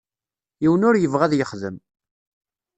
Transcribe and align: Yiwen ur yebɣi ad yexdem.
Yiwen 0.63 0.87
ur 0.89 0.95
yebɣi 0.97 1.23
ad 1.25 1.33
yexdem. 1.35 1.77